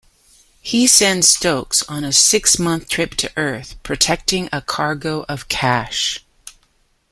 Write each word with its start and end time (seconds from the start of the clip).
He 0.63 0.87
sends 0.87 1.27
Stokes 1.27 1.83
on 1.83 2.03
a 2.03 2.11
six-month 2.11 2.89
trip 2.89 3.11
to 3.17 3.31
Earth, 3.37 3.75
protecting 3.83 4.49
a 4.51 4.59
cargo 4.59 5.25
of 5.29 5.47
cash. 5.47 6.25